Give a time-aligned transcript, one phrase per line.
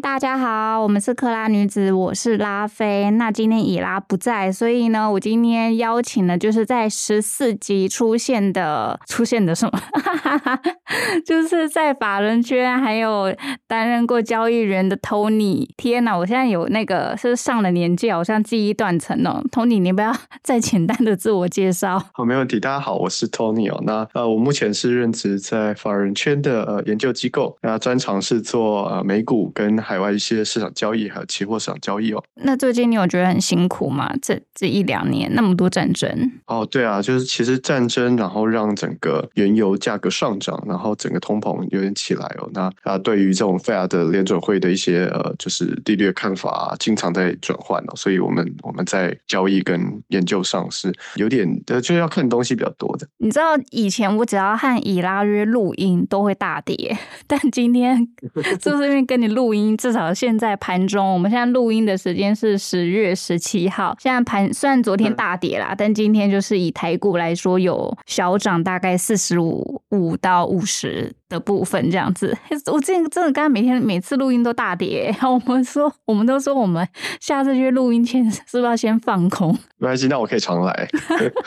[0.00, 3.10] 大家好，我们是克拉女子，我是拉菲。
[3.12, 9.80] 那今天以拉不在，所以呢，我今天邀请的就是在十四集出现的，出现的什么？
[11.24, 13.34] 就是在法人圈还有
[13.66, 15.68] 担任过交易员的 Tony。
[15.76, 19.42] 天哪，我现在有那个是上了年纪，好像记忆断层哦。
[19.50, 21.98] Tony，你不要再简单的自我介绍。
[22.12, 22.60] 好，没问题。
[22.60, 23.82] 大家好，我是 Tony 哦。
[23.84, 32.22] 那呃，我目前是任职在法人圈的呃研究机构，那专长是做呃美股跟海外一些市场交易，还有期货市场交易哦。
[32.34, 34.12] 那最近你有觉得很辛苦吗？
[34.20, 36.30] 这这一两年那么多战争？
[36.44, 42.50] 哦，对啊，就是其实战争，然后让整个原油价格上涨，然后整个通膨有点起来哦。
[42.52, 47.96] 那啊，对于这种 Fed 的联准会的一些呃，就是利率看法，经常在转换哦。
[47.96, 53.08] 所以我们我们在交易跟研究上是有点呃，就要看东西比较多的。
[53.16, 56.94] 你知道以前我只要和以拉约录音都会大跌，
[57.26, 58.06] 但今天
[58.60, 71.12] 就是因为跟你录音，至少现在盘中，我们现在录音的时间是十月十七号，现在盘虽然昨天大跌啦，但今天就是以台股来说有小涨，大概四十五五到五十。
[71.28, 72.36] 的部分这样子，
[72.72, 76.86] 我之前真的刚刚每天每次录音都大跌，我们说我们都说我们
[77.20, 79.52] 下次去录音前 是不是要先放空？
[79.78, 80.88] 没关系，那我可以常来。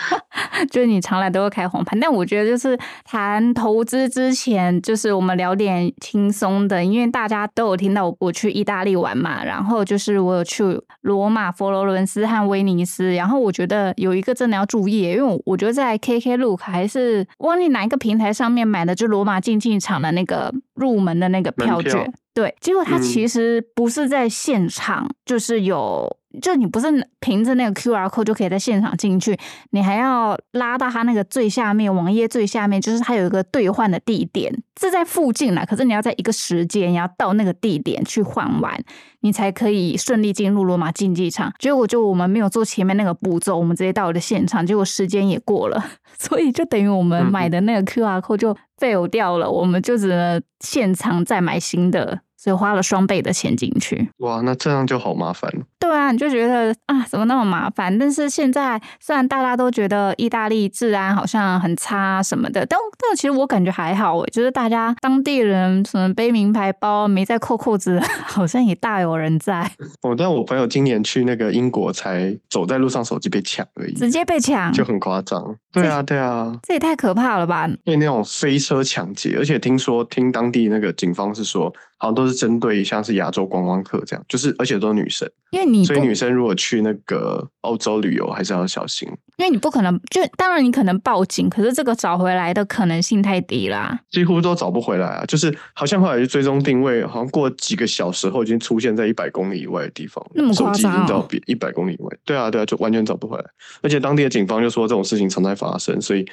[0.70, 10.64] 就是你常来都会开黄盘，但我觉得就是谈投资之前，就是我们聊点轻松的，因为大家都有听到我我去意大利玩嘛，然后就是我有去
[11.02, 19.71] 罗马、佛罗伦斯和威尼斯，然后我觉得有一个真的要注意，因为我觉得在 KK Look 还是忘记哪一个平台上面买的，就罗马竞技。
[19.72, 26.18] 进场的那个入门的那个票券，对，结果他其实不是在现场，就是有。
[26.40, 26.88] 就你不是
[27.20, 29.38] 凭着那个 Q R code 就可以在现场进去，
[29.72, 35.66] 你还要拉到它那个最下面网页最下面，就是它有一个兑换的地点，是在附近啦。
[35.66, 38.82] 可是你要在一个时间，你要到那个地点去换完，
[39.22, 41.54] 你才可以顺利进入罗马竞技场。
[41.60, 45.84] 结果就我们没有做前面那个步骤，我们直接到了现场，结果时间也过了，
[46.18, 52.22] 所以就等于我们买的那个 Q R code 就 fail 掉了，我们就只能现场再买新的。
[52.42, 55.48] 所以花了双倍的钱进去，哇，那这样就好麻烦。
[55.80, 57.96] 对啊，你就觉得啊，怎么那么麻烦？
[58.00, 69.70] 但是现在虽然大家都觉得意大利治安好像很差什么的，但但其实我感觉还好诶，就是大家当地人什么背名牌包没在扣扣子， 好像也大有人在。
[70.02, 75.56] 哦，但我朋友今年去那个英国，才走在路上手机被抢而已，直接被抢，就很夸张。
[75.72, 77.68] 对啊，对啊，这也太可怕了吧？
[77.84, 81.72] 因为那种飞车抢劫，而且听说听当地那个警方是说。
[82.02, 89.08] 好像都是针对像是亚洲观光客这样，就是而且都是女生，因为你所以女生如果去那个欧洲旅游还是要小心，
[89.38, 95.24] 因为你不可能就当然你可能报警，可是这个找回来的可能性太低啦，几乎都找不回来啊。
[95.28, 103.46] 就是好像后来就追踪定位，好像过几个小时后已经出现在一百公里以外的地方，那么夸张到别一百公里以外，对啊对啊，就完全找不回来。
[103.84, 106.26] 而且当地的警方就说这种事情常在发生，所以。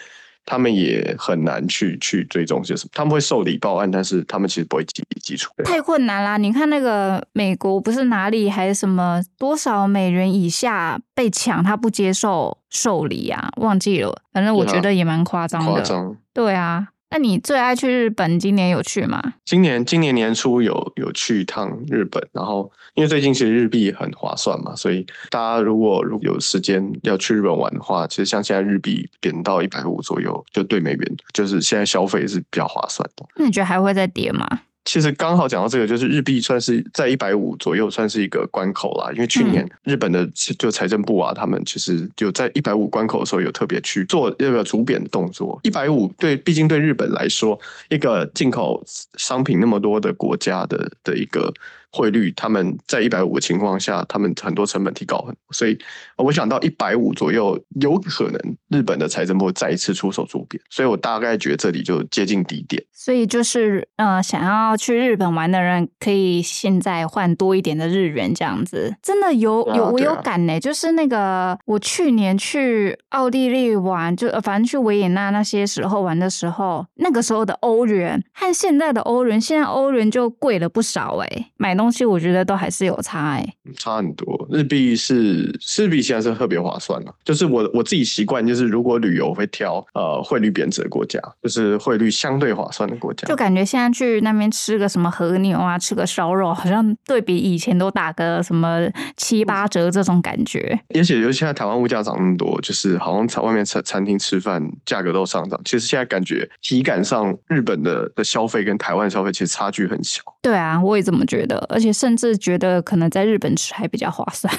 [0.50, 6.38] 他们也很难去去追踪些什么，他们会受理报案，但是他们其实不会记基础，太困难啦！
[6.38, 16.88] 你看那个美国不是哪里还什么多少美元以下被抢，他不接受受理啊，忘记了，反正我觉得也蛮夸张的，夸张，对啊。
[17.10, 18.38] 那你最爱去日本？
[18.38, 19.22] 今年有去吗？
[19.44, 33.26] 今年今年年初有有去一趟日本，然后因为最近其实日币很划算嘛，所以大家如果如果有时间要去日本玩的话，其实像现在日币贬到一百五左右，就对美元，就是现在消费是比较划算的。
[33.36, 34.46] 那你觉得还会再跌吗？
[34.88, 39.12] 其实刚好讲到这个，就是日币算是在一百五左右，算是一个关口啦。
[39.12, 40.26] 因为去年日本的
[40.58, 45.60] 就财政部啊，他们其实就在一百五关口的时候，有特别去做那个主贬的动作。
[45.62, 48.82] 一百五对，毕竟对日本来说，一个进口
[49.18, 51.52] 商品那么多的国家的的一个。
[51.90, 55.78] 汇率他们在一百五的情况下，他们很多成本提高很多，所以
[56.18, 62.84] 我想到一百五左右，有可能日本的财政部再一次出手铸贬，所以我大概觉得这里就接近低点。
[62.92, 70.60] 所以就是呃，想要去日本玩的人，可以现在换多一点的日元，这样子真的有有我有感呢。
[70.60, 81.77] 就是那个我去年去奥地利玩，就反正去维也纳那些时候玩的时候，那个时候的欧元和现在的欧元，现在欧元就贵了不少哎，买。
[81.78, 84.46] 东西，我觉得都还是有差哎、差很多。
[84.50, 93.26] 日币是日币现在是特别划算了，就是我我自己习惯，就是如果旅游会挑呃汇率贬值的国家，就是汇率相对划算的国家。
[93.28, 98.80] 就感觉现在去那边吃个什么和牛啊，吃个烧肉，好像对比以前都打个什么
[99.16, 100.78] 七八折这种感觉。
[100.94, 105.60] 而且尤其现在台湾物价涨那么多，就是好像在外面餐餐厅吃饭价格都上涨。
[105.64, 110.22] 其实现在感觉体感上，日本的的消费跟台湾消费其实差距很小。
[110.42, 114.52] 对啊，我也这么觉得，而且甚至觉得可能在日本吃还比较划算，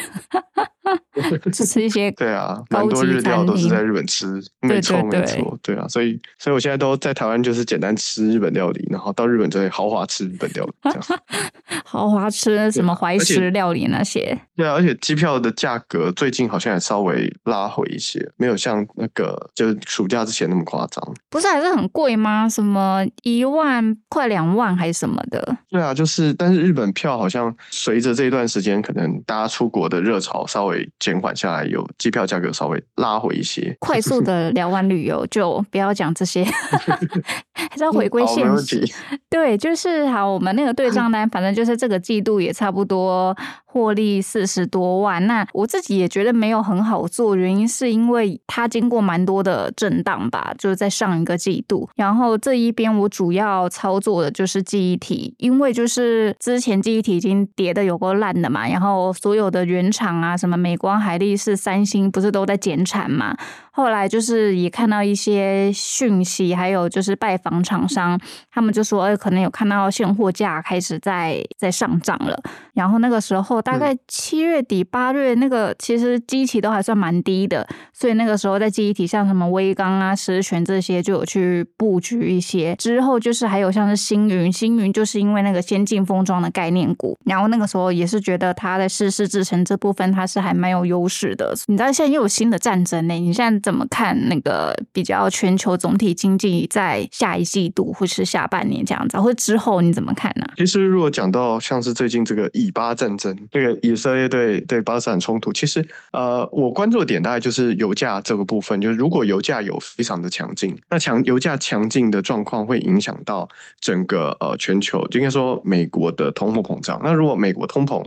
[1.51, 11.01] 只 吃一些 对啊，高蛮多日料都是在日本吃，没错没错，对啊，所以所以我现在都在台湾就是简单吃日本料理，然后到日本就会豪华吃日本料理这样。
[11.85, 14.39] 豪华吃什么怀石料理那些。
[14.55, 21.03] 对啊，而且机票的价格最近好像也稍微拉回一些，没有像那个就是暑假之前那么夸张。
[21.29, 22.47] 不是还是很贵吗？
[22.47, 25.57] 什么一万快两万还是什么的？
[25.69, 33.75] 对啊，就是但是日本票好像随着这一段时间，可能大家出国的热潮稍微减缓下来，有机票价格稍微拉回一些。
[33.79, 36.43] 快速的 聊完旅游就不要讲这些，
[37.53, 38.85] 还是要回归现实。
[39.29, 43.35] 对，就是好，我们那个对账单，反正就是这个季度也差不多
[43.65, 45.25] 获利四十多万。
[45.27, 51.87] 那我自己也觉得没有很好做，原因是因为它经过蛮多的震荡吧，就是在上一个季度。
[51.95, 63.37] 然后这一边我主要操作的就是记忆体，因为就是之前记忆体已经叠的有够烂的嘛，然后所有的原厂啊，什么美光、海力士、三星，不是都在减产嘛？
[63.79, 68.19] 后来就是也看到一些讯息，还有就是拜访厂商，
[68.51, 72.37] 他们就说，哎、可能有看到现货价开始在在上涨了。
[72.73, 82.75] 然后那个时候大概七月底八月，那个其实机器都还算蛮低的，所以那个时候在记忆体像什么微刚啊、石泉这些就有去布局一些。
[82.75, 91.53] 之后就是还有像是星云，星云就是因为那个先进封装的概念股，然后那个时候也是觉得它在湿式制成这部分它是还蛮有优势的。
[91.67, 108.81] 你知道现在又有新的战争呢、你现在怎么看那个比较全球总体经济在下一季度或是下半年这样子，或者之后你怎么看呢、其实如果讲到像是最近这个以巴战争，这个以色列对对巴勒斯坦冲突，其实呃，我关注的点大概就是油价这个部分。
[108.81, 113.47] 就是如果油价有非常的强劲，那强油价强劲的状况会影响到
[113.79, 116.99] 整个呃全球，就应该说美国的通货膨胀。
[117.03, 118.03] 那如果美国通膨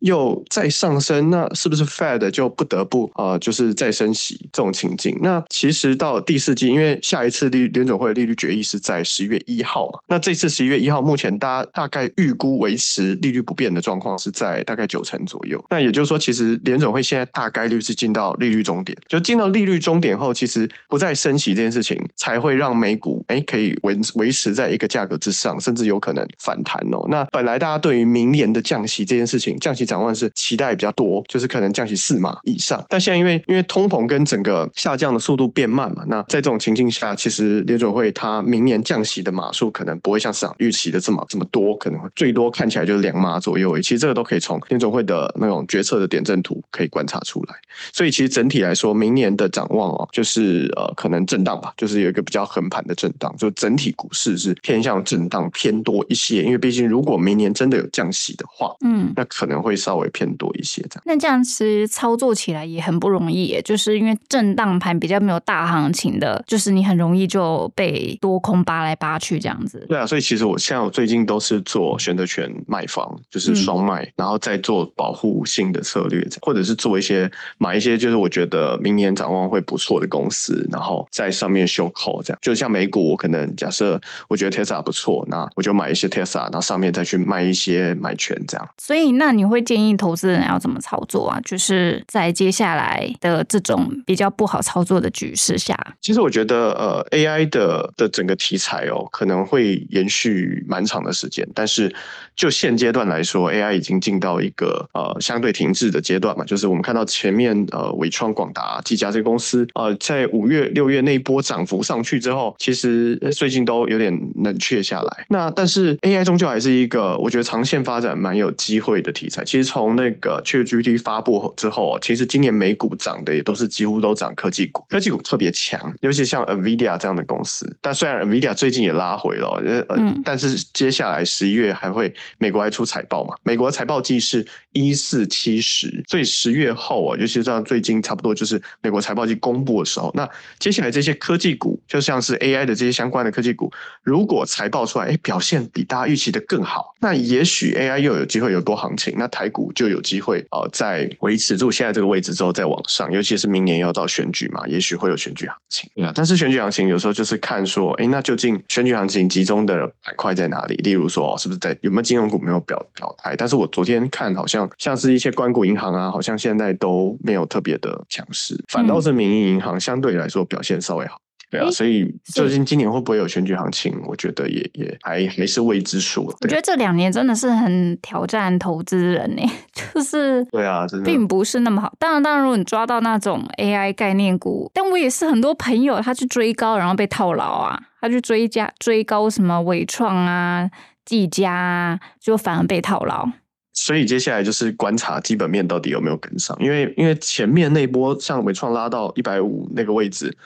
[0.00, 5.18] 又再上升，那是不是 Fed 就不得不呃，就是再升息这种情境？
[5.22, 15.62] 那其实到第四季，因为下一次利联总会的利率决议是在十一月一号嘛，那这次十一月一号，目前大家大概预估维持利率不变的状况是在大概九成左右。
[15.70, 27.06] 那也就是说，其实联总会现在大概率是进到利率终点，就进到利率终点后，其实不再升息这件事情，才会让美股哎可以维维持在一个价格之上，甚至有可能反弹哦。
[27.08, 32.84] 那本来大家对于明年的降息这件事情，降息展望是期待比较多，就是可能降息四码以上。
[32.88, 43.80] 但现在因为因为通膨跟整个下降的速度变慢嘛，那在这种情境下，其实联准会它明年降息的码数可能不会像市场预期的这么这么多，可能会最多看起来就是两码左右。
[43.80, 47.54] 其实这个都可以从联准会的那种决策的点阵图可以观察出来。
[47.92, 56.42] 所以其实整体来说，明年的展望哦，就是呃可能震荡吧，就是有一个比较横盘的震荡，就整体股市是偏向震荡偏多一些。
[56.42, 61.02] 因为毕竟如果明年真的有降息的话，嗯，那可能会稍微偏多一些这样。
[61.06, 69.84] 那这样其实操作起来也很不容易耶，就是因为震荡盘比较没有大行情的，就是你很容易就被多空扒来扒去这样子。
[69.88, 82.38] 对啊，所以其实我现在我最近都是做选择权卖方，就是双卖，然后再做保护性的策略，或者是做一些买一些就是我觉得明年展望会不错的公司，然后在上面修口这样。
[82.42, 88.68] 就像美股，我可能假设我觉得 Tesla 不错，那我就买一些 Tesla，然后上面再去卖一些买权这样。
[88.78, 91.40] 所以，那你会建议投资人要怎么操作啊？
[91.44, 101.92] 就是在接下来的这种比较不好操作的局势下，其实我觉得，呃，AI 的的整个题材哦，可能会延续蛮长的时间，但是
[102.36, 115.26] 就现阶段来说，AI 已经进到一个呃相对停滞的阶段嘛，就是我们看到前面呃伟创、广达、技嘉这些公司，呃，在五月、六月那一波涨幅上去之后，其实最近都有点冷却下来。
[115.28, 119.44] 那但是 AI 终究还是一个我觉得长线发展蛮有机会的题材。
[119.54, 127.64] 其其实从那个 ChatGPT 发布之后，其实今年美股涨的也都是几乎都涨科技股，科技股特别强，尤其像 NVIDIA 这样的公司。
[127.80, 133.36] 但虽然 NVIDIA 最近也拉回了，呃，但是接下来十一月还会美国还出财报嘛？
[133.44, 155.90] 美国财报季是一四七十，所以十月后啊，尤其像最近差不多就是美国财报季公布的时候，那接下来这些科技股，就像是 AI 的这些相关的科技股，如果财报出来，哎，表现比大家预期的更好，那也许 AI 又有机会有多行情，那台股就有机会呃，在维持住现在这个位置之后再往上，尤其是明年要到选举嘛，也许会有选举行情。
[155.94, 160.74] 对啊，但是选举行情有时候就是看说，哎，那究竟选举行情集中的板块在哪里？
[160.76, 163.34] 例如说，是不是在有没有金融股没有表表态？
[163.36, 171.18] 但是我昨天看好像像是一些关谷银行啊，好像现在都没有特别的强势，反倒是民营银行相对来说表现稍微好。
[171.54, 173.94] 对啊，所以究竟今年会不会有选举行情？
[174.06, 176.24] 我觉得也也还还是未知数。
[176.40, 179.42] 我觉得这两年真的是很挑战投资人呢，
[179.94, 181.94] 就是对啊，真的并不是那么好。
[181.98, 190.68] 当然，当然，如果你抓到那种 AI 概念股，但我也是很多朋友他去追高，然后被套牢啊，他去追加追高什么伟创啊、
[191.04, 193.28] 技嘉啊，就反而被套牢。
[193.72, 200.36] 所以接下来就是观察基本面到底有没有跟上，因为因为前面那波像伟创拉到一百五那个位置。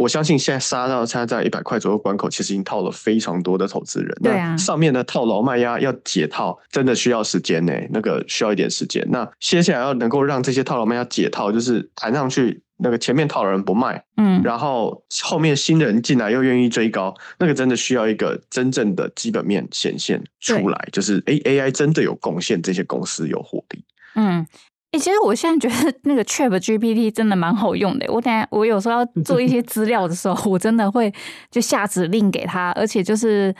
[0.00, 4.08] 我相信现在杀到现在在一百块左右关口，其实已经套了非常多的投资人。
[4.22, 9.06] 对啊，上面的套牢卖压要解套，真的需要时间呢，那个需要一点时间。
[9.10, 23.84] 那接下来要能够让这些套牢卖压解套，就是弹上去，那个前面套的人不卖，嗯，然后后面新人进来又愿意追高，那个真的需要一个真正的基本面显现出来，就是 A A I 真的有贡献，这些公司有获利。
[24.14, 24.46] 嗯。
[24.92, 28.12] 哎，其实我现在觉得那个 Chat GPT 真的蛮好用的。
[28.12, 31.12] 我等下我有时候要做一些 资料的时候，我真的会
[31.50, 33.54] 就下指令给他，而且就是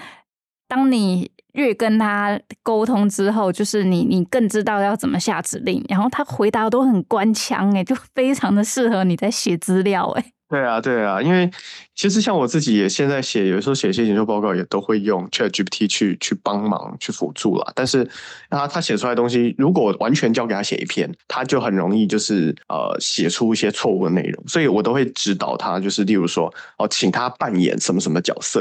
[0.66, 10.32] 当你越跟他沟通之后，就是你你更知道要怎么下指令，然后他回答都很官腔，哎，就非常的适合你在写资料，哎。
[10.50, 11.48] 对啊，对啊，因为
[11.94, 17.72] 其实像我自己也现在写，有时候写一些研究报告也都会用 Chat GPT 去去帮忙去辅助啦。
[17.72, 18.04] 但是
[18.48, 24.42] 他他写出来的东西，如果完全交给他写一篇，他就很容易就是呃写出一些错误的内容。
[24.48, 28.60] 所以我都会指导他，就是例如说哦，请他扮演什么什么角色，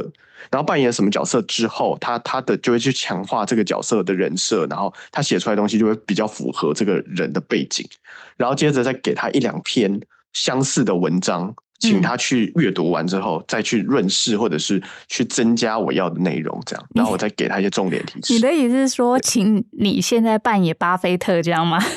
[0.51, 7.83] 然后扮演什么角色之后，他他的就会去强化这个角色的人设，然后他写出来东西就会比较符合这个人的背景，
[8.37, 9.99] 然后接着再给他一两篇
[10.33, 11.55] 相似的文章。
[11.79, 18.33] 请他去阅读完之后，再去润饰或者是去增加我要的内容，这样，然后我再给他一些重点提示。
[18.33, 21.79] 你的意思是说，请你现在扮演巴菲特这样吗？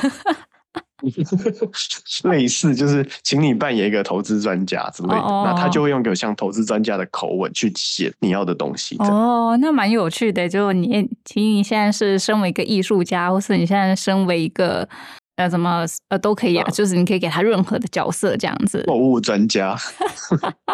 [2.23, 8.95] 类似，就是请你扮演一个投资专家之类的，那他就会用个像投资专家的口吻去写你要的东西。
[9.01, 10.49] 哦，那蛮有趣的。
[10.49, 14.89] 就你，请你现在是身为一个艺术家，或是你现在身为一个。
[15.43, 18.85] 呃，什么呃都可以啊，就是你可以给他任何的角色这样子。
[18.87, 19.77] 购物专家，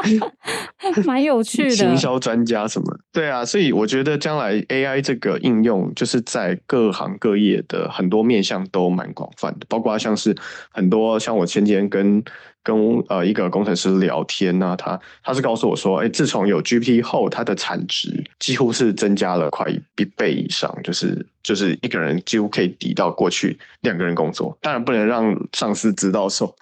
[1.07, 1.71] 蛮有趣的。
[1.71, 2.99] 行销专家什么？
[3.13, 10.37] 对啊，所以我觉得将来 AI 这个应用，就是在各行各业的很多面向都蛮广泛的，包括像是
[10.71, 12.23] 很多像我前几天跟。
[12.63, 12.77] 跟
[13.09, 24.57] 呃一个工程师聊天呢，他他是告诉我说，哎，自从有 GPT 后，它的产值几乎是增加了快一倍以上，就是就是一个人几乎可以抵到过去两个人工作。
[24.61, 26.55] 当然不能让上司知道说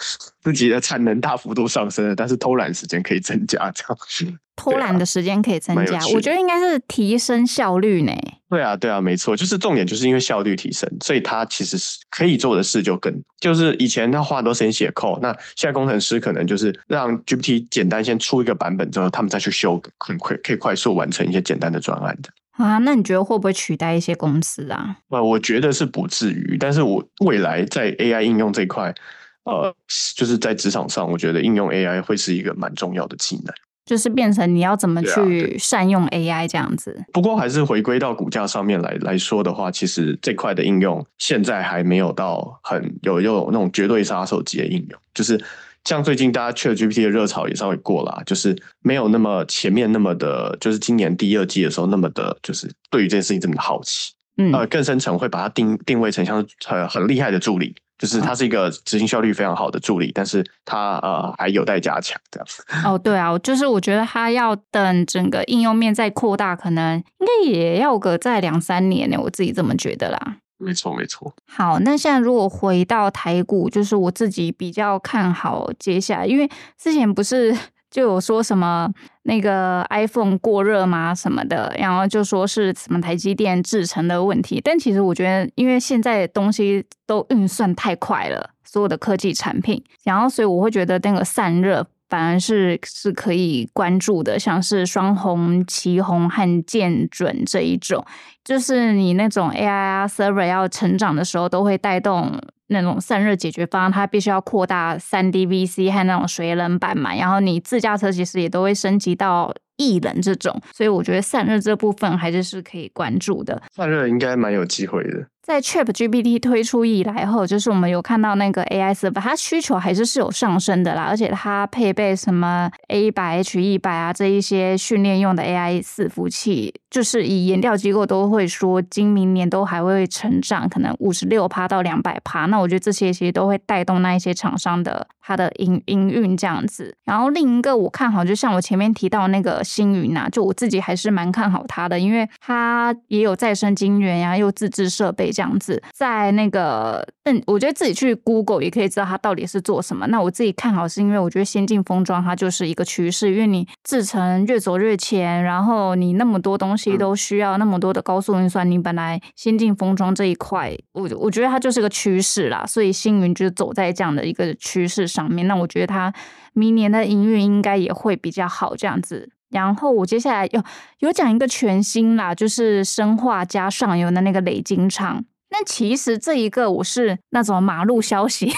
[0.42, 8.12] 自己的产能大幅度上升了，但是偷懒时间可以增加，这样 偷懒的时间可以增加，我觉得应该是提升效率呢。
[8.48, 22.30] 对啊，对啊，没错，就是重点就是因为效率提升，所以他其实是可以做的事就更，就是以前他花多时间写 code，那现在工程师可能就是让 GPT 简单先出一个版本之后，他们再去修，很快可以快速完成一些简单的专案的。
[22.52, 24.96] 啊，那你觉得会不会取代一些公司啊？
[25.08, 28.94] 呃，我觉得是不至于，但是我未来在 AI 应用这块，
[29.42, 29.74] 呃，
[30.14, 33.52] 就是在职场上，我觉得应用 AI 会是一个蛮重要的技能。
[33.86, 37.02] 就是变成你要怎么去善用 AI 这样子。
[37.12, 45.00] 不过还是回归到股价上面来来说的话，其实这块的应用现在还没有到很有有那种绝对杀手级的应用。
[45.14, 45.42] 就是
[45.84, 54.12] 像最近大家 ChatGPT 的热潮也稍微过了，就是没有那么前面那么的，就是今年第二季的时候那么的，就是对于这件事情这么的好奇。
[54.38, 57.74] 嗯，呃，更深层会把它定定位成像很很厉害的助理。
[57.98, 62.62] 就是它是一个执行效率非常好的助理，但是它呃还有待加强这样子。
[62.84, 70.36] 哦，对啊，就是我觉得它要等整个应用面再扩大，可能应该也要个再两三年呢，我自己这么觉得啦。
[70.58, 71.34] 没错，没错。
[71.46, 77.56] 好，那现在如果回到台股，就是我自己比较看好接下来，因为之前不是。
[77.96, 78.86] 就有说什么
[79.22, 84.60] 那个 iPhone 过热吗什么的，然后就说是什么台积电制成的问题。
[84.62, 91.86] 但其实我觉得，因为现在东西都运算太快了，所有的科技产品，然后所以我会觉得那个散热。
[92.08, 98.04] 反而是是可以关注的，像是双红、旗红和剑准这一种，
[98.44, 109.52] 就是你那种 AI 啊 server 要成长的时候，都会带动那种散热解决方案，它必须要扩大三 DVC 和那种水冷板嘛，然后你自驾车其实也都会升级到。
[109.76, 113.62] 艺人这种，所以我觉得散热这部分还是是可以关注的。
[113.74, 115.26] 散热应该蛮有机会的。
[115.42, 132.46] 在 Chat GPT 推出以来后，就是我们有看到那个 AI server，它需求还是是有上升的啦，而且它配备什么 A 百 H 一百啊这一些训练用的 AI 伺服器，就是以研调机构都会说，今明年都还会成长，可能五十六趴到两百趴。
[132.46, 136.96] 那我觉得这些其实都会带动那一些厂商的它的营营运这样子。
[137.04, 139.62] 然后另一个我看好，就像我前面提到那个。
[139.66, 145.82] 星云呐，就我自己还是蛮看好它的，因为它也有再生晶圆呀，又自制设备这样子。
[145.92, 150.06] 在那个，嗯，我觉得自己去 Google 也可以知道它到底是做什么。
[150.06, 162.64] 那我自己看好是因为我觉得先进封装它就是一个趋势，因为你制成越走越前，然后你那么多东西都需要那么多的高速运算，你本来先进封装这一块，我我觉得它就是个趋势啦。
[162.66, 165.46] 所以星云就走在这样的一个趋势上面。
[165.46, 166.12] 那我觉得它
[166.52, 169.30] 明年的营运应该也会比较好，这样子。
[169.50, 170.62] 然后我接下来有
[170.98, 175.24] 有讲一个全新啦，就是生化加上游的那个累金厂。
[175.50, 178.52] 那其实这一个我是那种马路消息，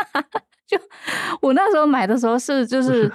[0.66, 0.78] 就
[1.40, 3.10] 我那时候买的时候是就是。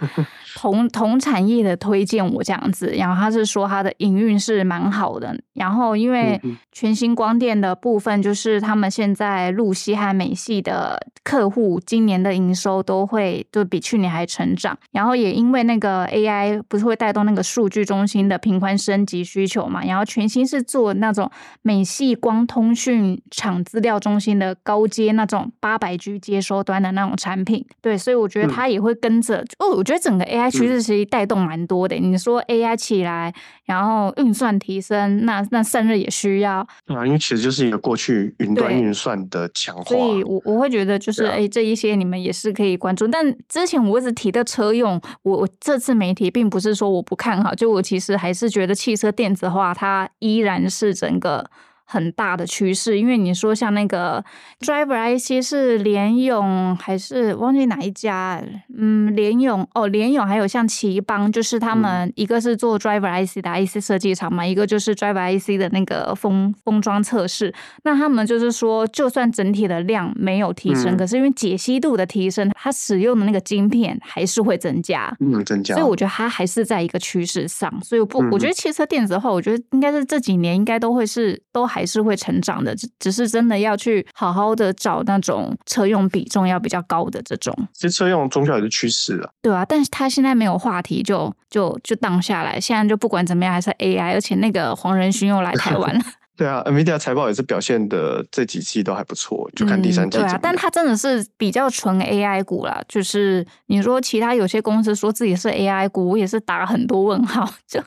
[0.59, 6.37] 同同产业的推荐我这样子，然后他是说他的营运是蛮好的，然后因为
[6.73, 30.48] 全新光电的部分，就是他们现在露西和美系的客户今年的营收都会就比去年还成长，然后也因为那个 AI 不是会带动那个数据中心的频宽升级需求嘛，然后全新是做那种美系光通讯厂资料中心的高阶那种八百 G 接收端的那种产品，对，所以我觉得他也会跟着哦，我觉得整个 AI。
[30.49, 31.95] 趋势其实带动蛮多的。
[31.95, 33.33] 你说 AI 起来，
[33.65, 39.83] 然后运算提升，那那散热也需要啊，因为其实就是一个过去云端运算的强化。
[39.83, 43.07] 所以我我会觉得就是哎，这一些你们也是可以关注。
[43.07, 51.49] 但之前我一直提的车用，我我这次没提，并不是说我不看好，就我其实还是觉得汽车电子化它依然是整个。
[51.91, 54.23] 很大的趋势，因为你说像那个
[54.59, 58.39] driver IC 是联咏还是忘记哪一家？
[58.77, 67.51] 嗯，联咏哦，联咏还有像奇邦，就是他们一个是做 driver IC 的 IC 设计厂嘛，一个就是 driver IC 的那个封封装测试。
[67.83, 75.73] 那他们就是说，就算整体的量没有提升，可是因为解析度的提升，它使用的那个晶片还是会增加，嗯，增加。
[75.73, 77.73] 所以我觉得它还是在一个趋势上。
[77.83, 81.78] 所以不，我觉得汽车电子的话，我觉得应该是这几年应该都会是都还。
[81.79, 87.55] 还是会成长的，只只是真的要去好好的找那种车用比重要比较高的这种。
[87.73, 89.31] 其实车用终究也是趋势了。
[89.41, 92.59] 对啊，但是他现在没有话题，就就就荡下来。
[92.59, 96.01] 现在就不管怎么样，还是 AI，而且那个黄仁勋又来台湾了。
[96.39, 100.17] 对啊，NVIDIA 财报也是表现的这几期都还不错，就看第三季。
[100.17, 107.53] 对啊，但它真的是比较纯 AI 股啦，就是你说其他有些公司说自己是 AI 股，我也是打很多问号。
[107.67, 107.83] 就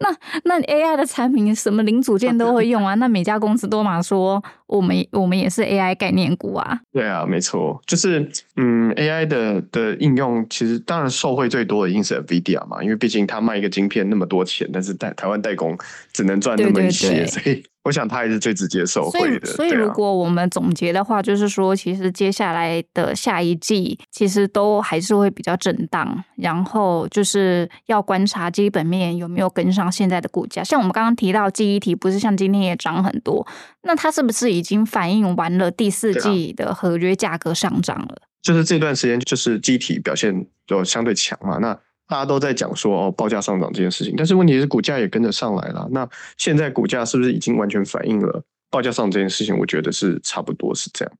[0.00, 0.14] 那
[0.44, 6.78] 那 AI 的产品什么零组件都会用啊， 那每家公司都嘛说我们我们也是 AI 概念股啊。
[6.92, 15.74] 对啊，没错，就是嗯，AI 的的应用其实当然受惠最多的应是 NVIDIA 嘛，因为毕竟它卖一个晶片那么多钱，但是在台湾代工
[16.12, 17.64] 只能赚那么一些，所以。
[17.84, 19.46] 我想他也是最直接受惠的。
[19.46, 30.64] 所以，如果我们总结的话，就是说，其实接下来的下一季，其实都还是会比较震荡，然后就是要观察基本面有没有跟上现在的股价。
[30.64, 33.46] 像我们刚刚提到记忆体，不是像今天也涨很多，
[33.82, 38.16] 那它是不是已经反映完了第四季的合约价格上涨了？
[38.42, 41.78] 就是这段时间，就是机体表现就相对强嘛，那。
[42.06, 45.88] 大家都在讲说哦，报价上涨这件事情，但是问题是股价也跟着上来了。
[45.90, 49.56] 那现在股价是不是已经完全反映了报价上这件事情？
[49.58, 51.14] 我觉得是差不多是这样。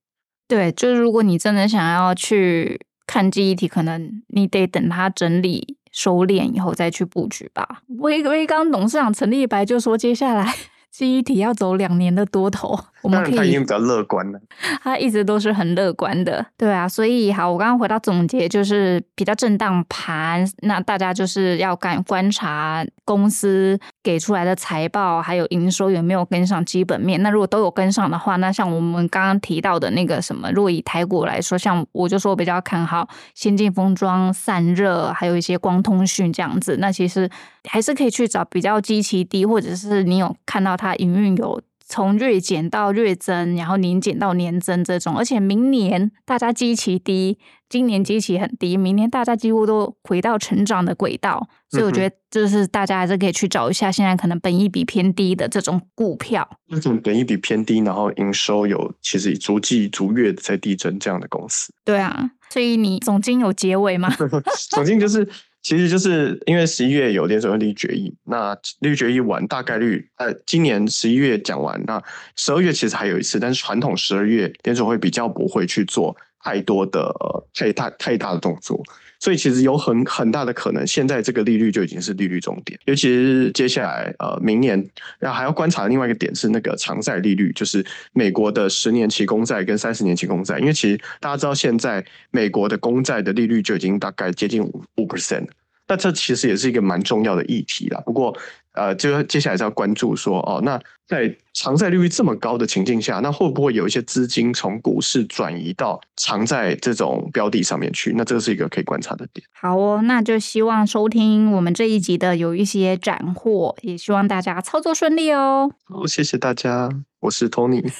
[0.46, 7.82] 对，就是如果你真的想要去看记忆体，可能你得等它整理收敛以后再去布局吧。
[8.00, 10.54] 微微刚董事长陈立白就说，接下来
[10.90, 12.78] 记忆体要走两年的多头。
[13.04, 14.40] 我们可以，他已经比较乐观了。
[14.82, 16.88] 他一直都是很乐观的，对啊。
[16.88, 27.22] 所以好，我刚刚回到总结，就是比较震荡盘，那大家就是要敢观察公司给出来的财报，还有营收有没有跟上基本面。
[27.22, 36.78] 那如果都有跟上的话，那像我们刚刚提到的那个什么，若以台股来说，像我就说比较看好先进封装、散热，还有一些光通讯这样子。
[36.78, 37.28] 那其实
[37.68, 41.60] 还是可以去找比较基期低，或者是你有看到它营运有。
[41.86, 61.72] 从月减到月增，然后年减到年增这种，而且明年大家基期低，今年基期很低，明年大家几乎都回到成长的轨道，所以我觉得就是大家还是可以去找一下现在可能本益比偏低的这种股票，那种本益比偏低，然后营收有其实逐季逐月在递增这样的公司。
[61.84, 64.10] 对啊，所以你总经有结尾吗？
[64.70, 65.28] 总经就是。
[65.64, 72.00] 其实就是因为十一月有联准会利率决议，那利率决议完，大概率呃，今年十一月讲完，那
[72.36, 77.10] 十二月其实还有一次，但是传统十二月联准会比较不会去做太多的
[77.54, 78.80] 太大太大的动作，
[79.24, 84.78] 所以其实有很很大的可能，现在这个利率就已经是利率终点，尤其是接下来呃明年，
[85.18, 87.82] 然后还要观察另外一个点是那个长债利率，就是
[88.12, 95.46] 美国的十年期公债跟三十年期公债，因为其实大家知道现在美国的公债的利率就已经大概接近五五 percent。
[95.88, 98.02] 那这其实也是一个蛮重要的议题啦。
[98.04, 98.36] 不过，
[98.72, 108.12] 呃，就接下来是要关注说，哦，那在偿债利率这么高的情境下，那会不会有一些资金从股市转移到偿债这种标的上面去？
[108.16, 109.46] 那这是一个可以观察的点。
[109.52, 115.70] 好哦，那就希望收听我们这一集的有一些斩获，也希望大家操作顺利哦。
[115.84, 116.90] 好，谢谢大家，
[117.20, 117.82] 我是 Tony。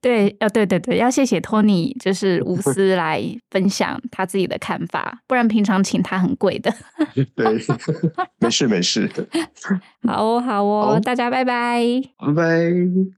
[0.00, 6.74] 对，呃，对对对，要谢谢托尼，就是无私来分享他自己的看法，不然平常请他很贵的。
[7.36, 7.46] 对，
[8.40, 9.08] 没事没事。
[10.04, 11.80] 好哦，好哦，大家拜拜，
[12.18, 13.10] 拜拜。